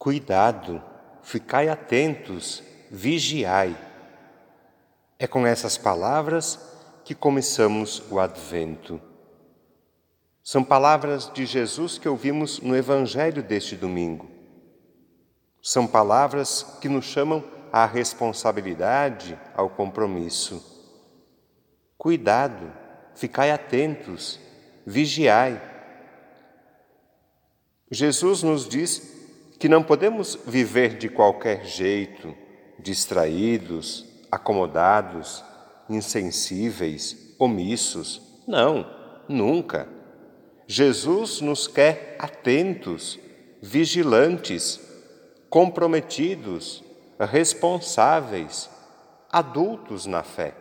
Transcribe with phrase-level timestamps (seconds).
[0.00, 0.82] Cuidado,
[1.22, 3.76] ficai atentos, vigiai.
[5.18, 6.58] É com essas palavras
[7.04, 8.98] que começamos o Advento.
[10.42, 14.26] São palavras de Jesus que ouvimos no Evangelho deste domingo.
[15.60, 20.64] São palavras que nos chamam à responsabilidade, ao compromisso.
[21.98, 22.72] Cuidado,
[23.14, 24.40] ficai atentos,
[24.86, 25.60] vigiai.
[27.90, 29.19] Jesus nos diz
[29.60, 32.34] que não podemos viver de qualquer jeito,
[32.78, 35.44] distraídos, acomodados,
[35.86, 38.22] insensíveis, omissos.
[38.48, 38.90] Não,
[39.28, 39.86] nunca.
[40.66, 43.18] Jesus nos quer atentos,
[43.60, 44.80] vigilantes,
[45.50, 46.82] comprometidos,
[47.18, 48.70] responsáveis,
[49.30, 50.54] adultos na fé.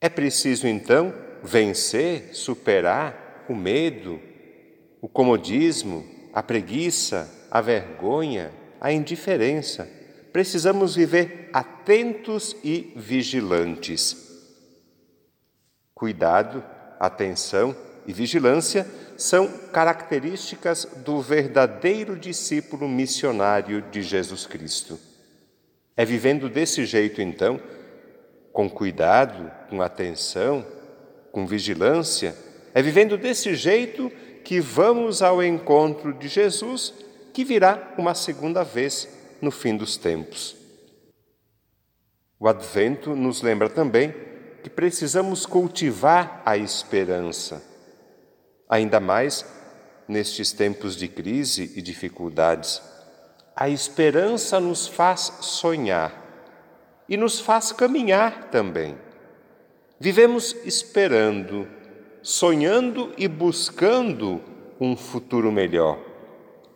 [0.00, 4.20] É preciso então vencer, superar o medo,
[5.00, 9.88] o comodismo, a preguiça, a vergonha, a indiferença.
[10.34, 14.36] Precisamos viver atentos e vigilantes.
[15.94, 16.62] Cuidado,
[17.00, 17.74] atenção
[18.06, 25.00] e vigilância são características do verdadeiro discípulo missionário de Jesus Cristo.
[25.96, 27.58] É vivendo desse jeito, então,
[28.52, 30.66] com cuidado, com atenção,
[31.32, 32.36] com vigilância,
[32.74, 34.12] é vivendo desse jeito
[34.46, 36.94] que vamos ao encontro de Jesus,
[37.34, 39.08] que virá uma segunda vez
[39.42, 40.56] no fim dos tempos.
[42.38, 44.14] O Advento nos lembra também
[44.62, 47.60] que precisamos cultivar a esperança,
[48.68, 49.44] ainda mais
[50.06, 52.80] nestes tempos de crise e dificuldades.
[53.56, 56.22] A esperança nos faz sonhar
[57.08, 58.96] e nos faz caminhar também.
[59.98, 61.66] Vivemos esperando,
[62.26, 64.42] sonhando e buscando
[64.80, 65.96] um futuro melhor,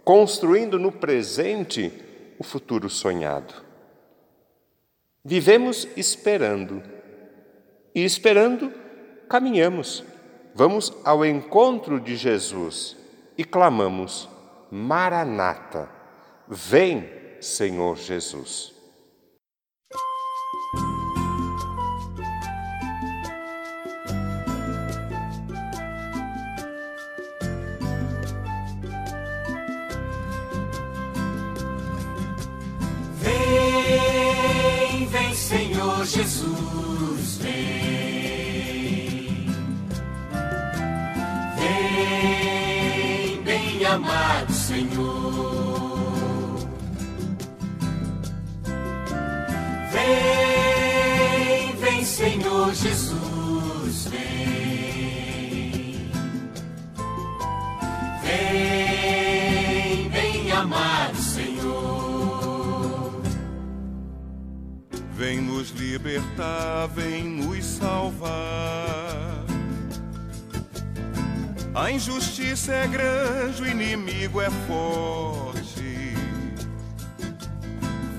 [0.05, 1.93] construindo no presente
[2.39, 3.53] o futuro sonhado.
[5.25, 6.81] Vivemos esperando
[7.93, 8.73] e esperando
[9.29, 10.05] caminhamos.
[10.55, 12.97] Vamos ao encontro de Jesus
[13.37, 14.29] e clamamos:
[14.71, 15.91] Maranata,
[16.47, 17.11] vem,
[17.41, 18.80] Senhor Jesus.
[36.05, 37.51] Jesus, vem.
[41.57, 46.59] Vem, bem amado Senhor.
[49.93, 56.11] Vem, vem, Senhor Jesus, vem.
[58.23, 61.17] Vem, bem amado
[65.31, 69.45] Vem nos libertar, vem nos salvar.
[71.73, 76.17] A injustiça é grande, o inimigo é forte.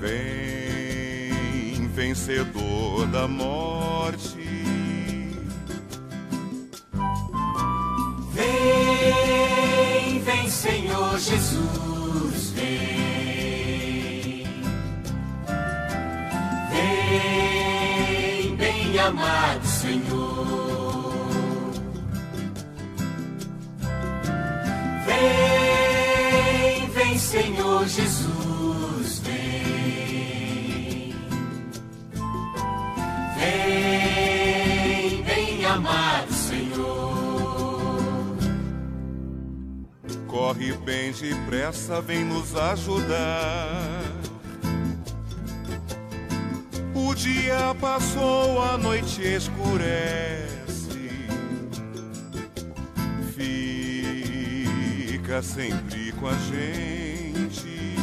[0.00, 4.64] Vem, vencedor da morte.
[8.32, 11.82] Vem, vem, Senhor Jesus.
[19.02, 21.12] Amado Senhor.
[25.06, 31.14] Vem, vem, Senhor Jesus, vem.
[33.38, 37.42] Vem, vem, amado Senhor.
[40.28, 44.21] Corre bem depressa, vem nos ajudar
[47.12, 50.48] o dia passou, a noite escurece.
[55.08, 57.96] Fica sempre com a gente.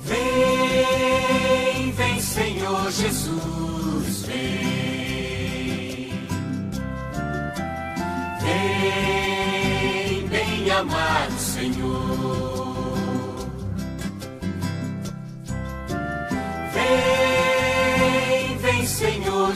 [0.00, 6.10] Vem, vem, Senhor Jesus, vem.
[8.40, 11.13] Vem, bem amado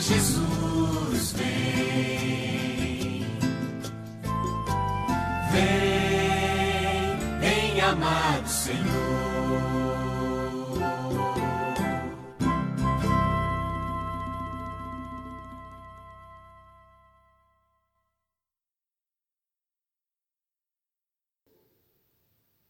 [0.01, 3.25] Jesus, vem.
[5.51, 9.18] Vem, bem amado Senhor.